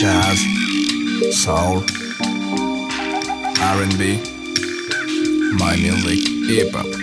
[0.00, 0.40] Jazz,
[1.30, 1.84] soul,
[3.60, 4.18] R&B,
[5.56, 7.01] my music, hip hop.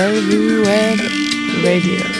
[0.00, 0.98] Web
[1.62, 2.19] Radio.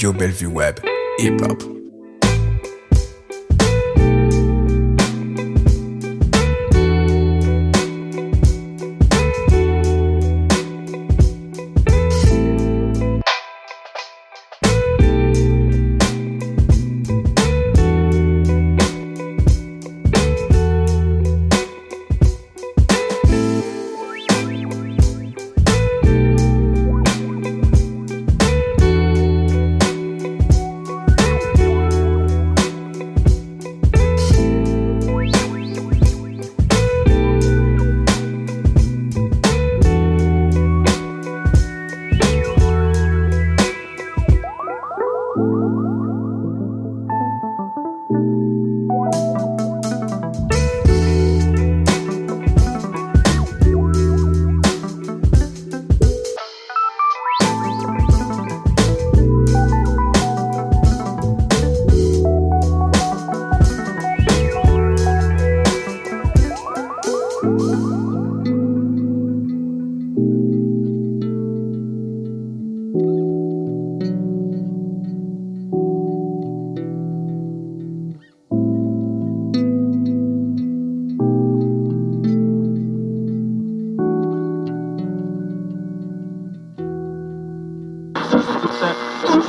[0.00, 0.80] Radio Bellevue Web,
[1.18, 1.79] hip hop.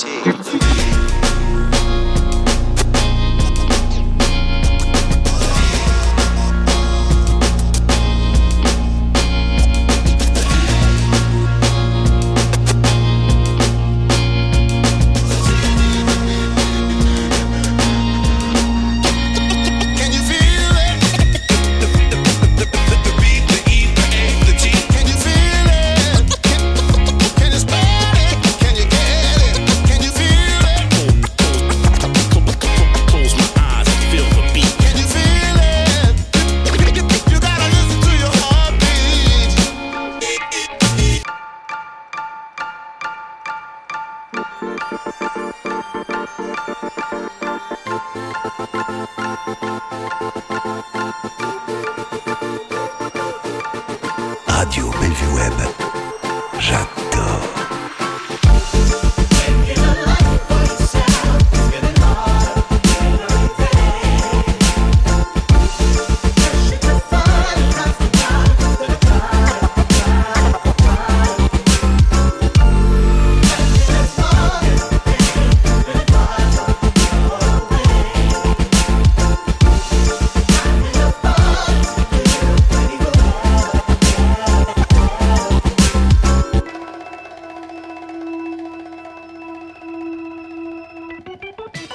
[0.00, 0.29] T.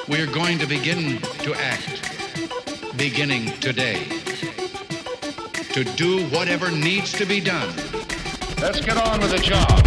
[0.07, 4.04] We're going to begin to act beginning today
[5.74, 7.75] to do whatever needs to be done.
[8.62, 9.81] Let's get on with the job.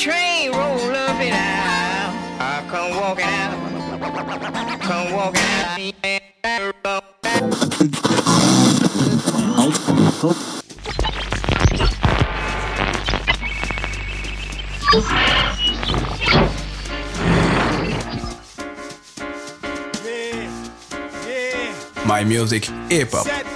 [0.00, 2.14] train roll up and out.
[2.40, 4.80] I come walking out.
[4.80, 5.76] Come walking out.
[22.06, 23.49] My music, hip hop.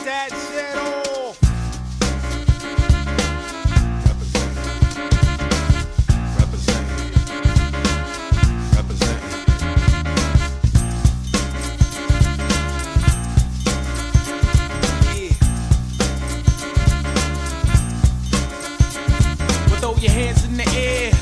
[20.04, 21.12] Your hands in the air.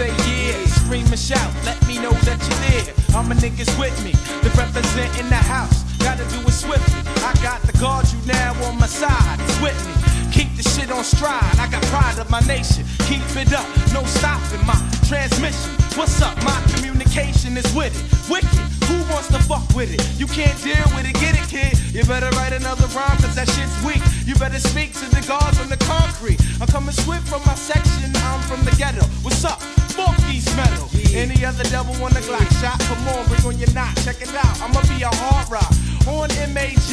[0.00, 1.52] Say yeah, scream and shout.
[1.64, 2.94] Let me know that you're there.
[3.14, 4.12] All my niggas with me.
[4.40, 5.84] The represent in the house.
[5.98, 7.00] Gotta do it swiftly.
[7.20, 9.38] I got the guard you now on my side.
[9.40, 9.92] It's with me.
[10.32, 11.58] Keep the shit on stride.
[11.60, 12.84] I got pride of my nation.
[13.04, 13.68] Keep it up.
[13.92, 15.72] No stopping my transmission.
[15.98, 16.36] What's up?
[16.42, 18.30] My communication is with it.
[18.30, 18.79] Wicked.
[18.90, 20.02] Who wants to fuck with it?
[20.18, 21.14] You can't deal with it.
[21.22, 21.78] Get it, kid.
[21.94, 24.02] You better write another rhyme, cause that shit's weak.
[24.26, 26.42] You better speak to the guards on the concrete.
[26.60, 28.10] I'm coming swift from my section.
[28.30, 29.06] I'm from the ghetto.
[29.22, 29.62] What's up?
[29.94, 30.90] Fuck these metal.
[31.14, 32.78] Any other devil want a Glock shot?
[32.90, 33.94] Come on, bring on your knot.
[34.02, 34.58] Check it out.
[34.58, 35.70] I'ma be a hard rock.
[36.10, 36.90] On MAG.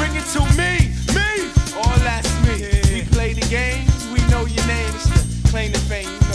[0.00, 0.88] Bring it to me.
[1.12, 1.52] Me.
[1.76, 2.64] All that's me.
[2.92, 4.08] We play the games.
[4.08, 4.92] We know your name.
[4.96, 6.25] It's the claim to fame.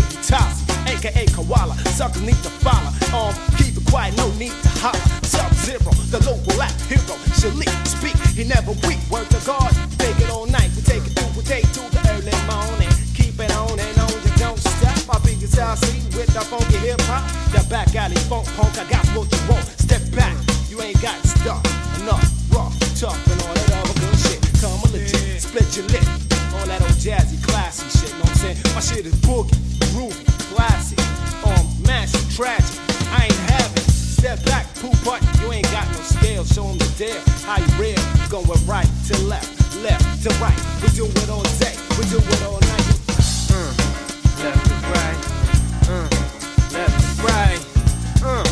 [0.00, 1.74] Aka aka Koala.
[1.96, 2.92] Suckers need to follow.
[3.12, 5.00] Um, keep it quiet, no need to holler.
[5.24, 7.16] Sub zero, the local rap hero.
[7.38, 9.00] Shalik speak, he never weak.
[9.10, 10.70] Word to God, take it all night.
[10.76, 12.90] We take it through, we take to the early morning.
[13.14, 15.16] Keep it on and on, you don't stop.
[15.16, 17.24] I be guitar scene with the funky hip hop.
[17.52, 19.66] The back alley funk punk, I got what you want.
[19.80, 20.36] Step back,
[20.68, 21.62] you ain't got stuff.
[22.00, 24.40] Enough, rough, tough, and all that other good shit.
[24.60, 26.06] Come a legit, split your lip.
[26.56, 28.58] All that old jazzy, classy shit, know what I'm saying?
[28.74, 29.56] My shit is boogie,
[32.40, 32.80] tragic.
[33.12, 33.84] I ain't having.
[34.18, 36.44] Step back, poop butt, you ain't got no scale.
[36.44, 37.20] Show 'em the deal.
[37.44, 38.00] How you real?
[38.30, 39.52] Going right to left,
[39.84, 40.60] left to right.
[40.80, 42.86] We do it all day, we do it all night.
[43.52, 43.72] Uh,
[44.44, 45.20] left to right,
[45.94, 46.08] uh,
[46.76, 47.62] left to right,
[48.24, 48.44] uh,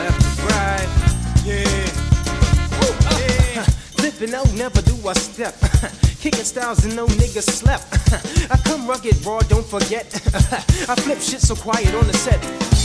[0.00, 0.88] left to right,
[1.44, 1.84] yeah.
[2.78, 3.62] Woo, yeah.
[3.98, 5.54] Flipping out, never do I step.
[6.22, 7.86] Kicking styles and no niggas slept.
[8.52, 10.06] I come rugged, raw, don't forget.
[10.88, 12.16] I flip shit so quiet on the.
[12.18, 12.77] Set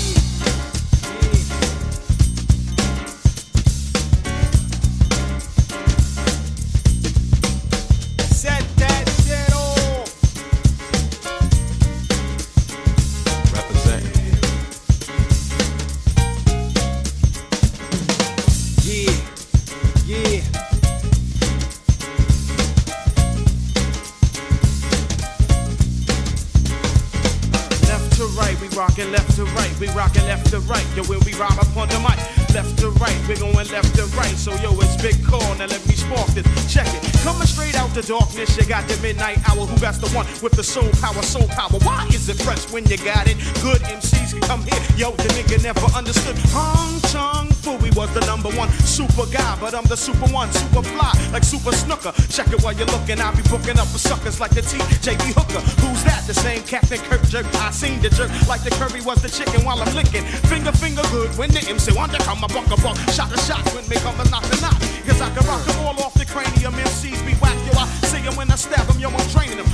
[28.63, 30.85] we rockin' left to right, we rockin' left to right.
[30.95, 32.17] Yo, where we rock upon the mic.
[32.55, 34.35] Left to right, we going left to right.
[34.37, 36.47] So yo, it's big call, now let me spark this.
[36.71, 37.03] Check it.
[37.23, 39.65] Coming straight out the darkness, you got the midnight hour.
[39.65, 41.77] Who got the one with the soul power, soul power?
[41.83, 43.37] Why is it fresh when you got it?
[43.61, 44.79] Good MCs can come here.
[44.95, 46.37] Yo, the nigga never understood.
[46.53, 50.83] Hong Chong We was the number one super guy, but I'm the super one, super
[50.83, 52.11] fly, like super snooker.
[52.27, 55.63] Check it while you're looking, I'll be booking up for suckers like the TJB Hooker.
[55.79, 56.27] Who's that?
[56.27, 57.45] The same Captain Kirk jerk.
[57.63, 60.23] I seen the jerk like the curry was the chicken while I'm licking.
[60.51, 62.97] Finger, finger good when the MC want to come a buck a buck.
[63.15, 64.77] Shot a shot when they come a knock a knock.
[65.07, 66.73] Cause I can rock them all off the cranium.
[66.75, 67.79] MCs be whack, yo.
[67.79, 69.09] I see 'em when I stab stab 'em, yo.
[69.09, 69.72] I'm training them.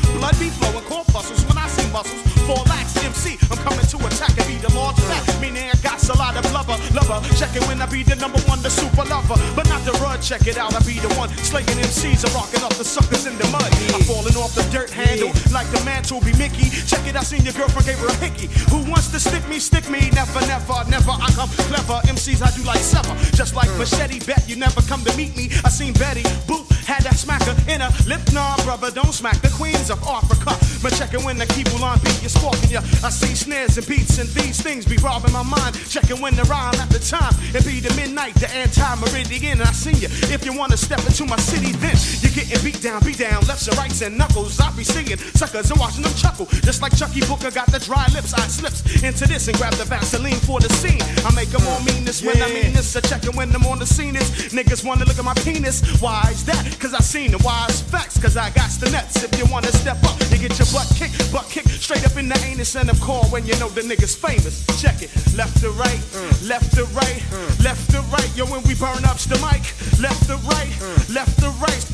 [9.10, 9.36] Lover.
[9.56, 10.74] But not the rud, check it out.
[10.74, 13.68] I be the one slaying MCs and rocking up the suckers in the mud.
[13.94, 16.70] I'm falling off the dirt handle like the mantle be Mickey.
[16.86, 18.48] Check it, I seen your girlfriend gave her a hickey.
[18.70, 20.10] Who wants to stick me, stick me?
[20.14, 21.12] Never, never, never.
[21.12, 22.00] I come clever.
[22.08, 23.16] MCs I do like sever.
[23.36, 23.80] Just like mm.
[23.80, 25.50] machete bet, you never come to meet me.
[25.66, 29.50] I seen Betty, boop, Had that smacker in a lip, nah, brother, don't smack the
[29.54, 30.58] queens of Africa.
[30.82, 31.46] But checking when the
[31.86, 32.82] on beat, you're sparking ya.
[33.06, 35.78] I see snares and beats and these things be robbing my mind.
[35.86, 37.30] Checking when the rhyme at the time.
[37.54, 40.10] It be the midnight, the anti-meridian, and I see you.
[40.34, 41.94] If you wanna step into my city, then
[42.26, 44.60] you're getting beat down, beat down, lefts and rights and knuckles.
[44.60, 46.48] I be singing suckers and watching them chuckle.
[46.66, 49.86] Just like Chucky Booker got the dry lips, I slips into this and grab the
[49.86, 51.06] Vaseline for the scene.
[51.22, 52.96] I make them all mean this when I mean this.
[52.96, 55.86] I checking when I'm on the scene is niggas wanna look at my penis.
[56.02, 56.79] Why is that?
[56.80, 58.18] Cause I seen the wise is facts?
[58.18, 59.22] Cause I got the nuts.
[59.22, 62.30] If you wanna step up, you get your butt kicked, butt kicked straight up in
[62.30, 64.66] the anus and of call when you know the nigga's famous.
[64.82, 66.48] Check it, left to right, mm.
[66.48, 67.64] left to right, mm.
[67.64, 68.32] left to right.
[68.38, 69.64] Yo, when we burn up the mic,
[70.00, 71.14] left to right, mm.
[71.14, 71.86] left to right.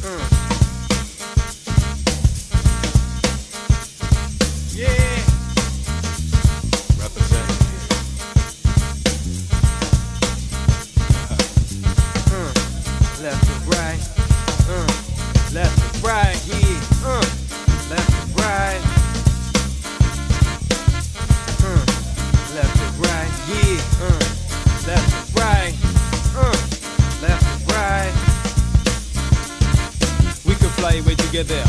[4.76, 5.25] Yeah.
[31.44, 31.65] Together,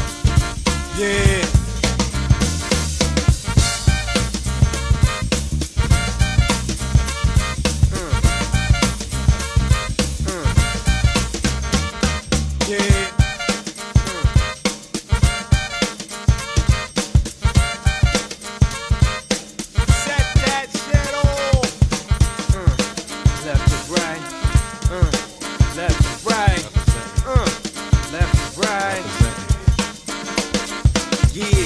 [31.37, 31.65] Yeah.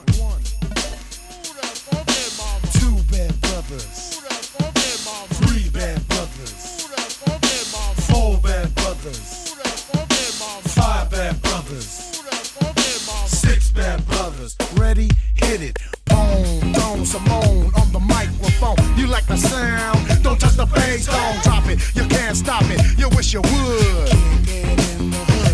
[23.31, 24.11] Wish you would.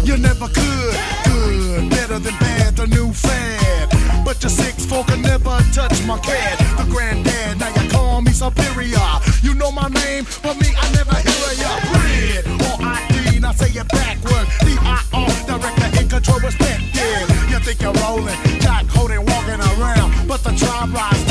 [0.07, 0.95] You never could.
[1.25, 4.25] Good, better than bad, the new fad.
[4.25, 6.57] But your six four can never touch my cat.
[6.77, 9.07] The granddad, now you call me superior.
[9.41, 11.71] You know my name, but me, I never hear ya.
[11.93, 14.47] Red or ID, now say it backward.
[14.65, 17.27] D-I-R, director in control, perspective.
[17.49, 20.27] You think you're rolling, Jack holding, walking around.
[20.27, 21.26] But the tribe rides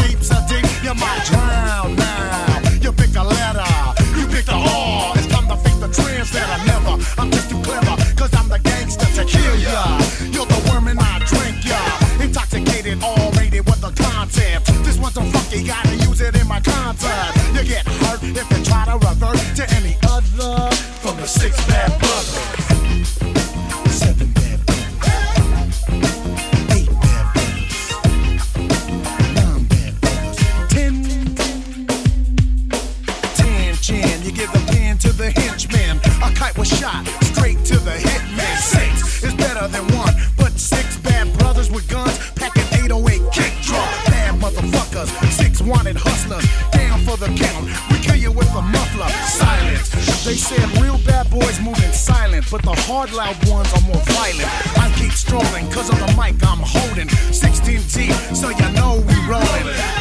[36.54, 37.04] was shot
[37.35, 38.56] straight to the hitman.
[38.59, 43.88] Six is better than one, but six bad brothers with guns packing 808 kick drum.
[44.06, 46.46] Bad motherfuckers, six wanted hustlers.
[46.70, 49.09] Down for the count, we kill you with a muffler.
[49.26, 49.90] Silence.
[50.24, 54.50] They said real bad boys moving silent, but the hard loud ones are more violent.
[54.78, 57.09] I keep strolling cause of the mic I'm holding.
[57.35, 59.95] 16G, so you know we rolling.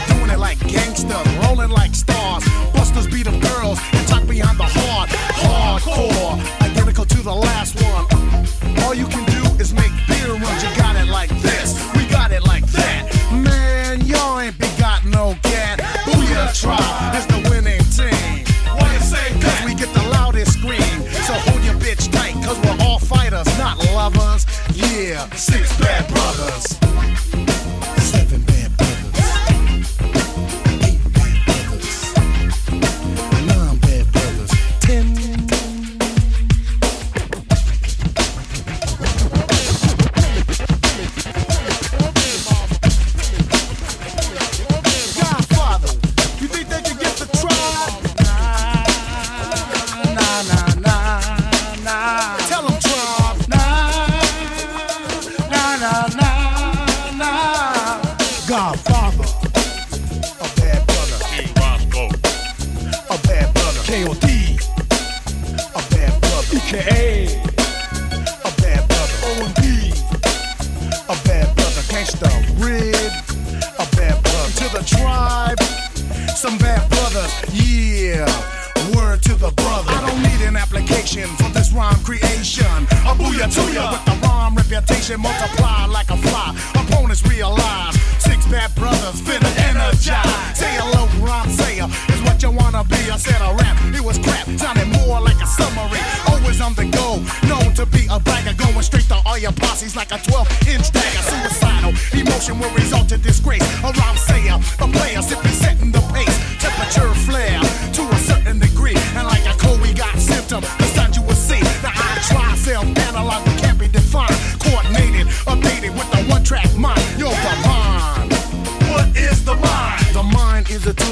[64.04, 64.35] Mateo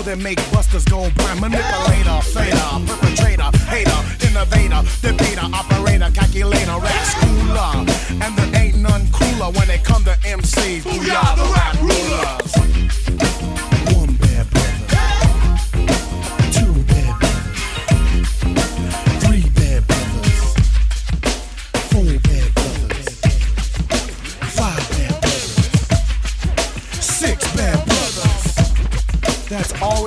[0.05, 1.39] that make busters go blind.
[1.39, 7.73] Manipulator, fader, perpetrator, hater, innovator, debater, operator, calculator, rap schooler.
[8.21, 10.81] And there ain't none cooler when it come to MCs.
[10.81, 11.92] Booyah, the rap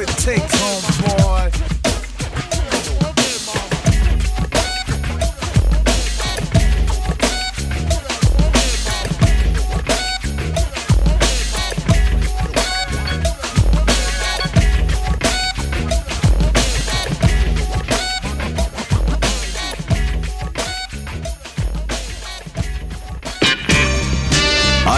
[0.01, 1.67] it takes, homeboy.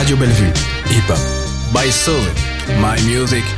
[0.09, 0.47] Radio Bellevue.
[0.87, 1.75] Hip Hop.
[1.75, 2.25] By Soul.
[2.81, 3.58] My music.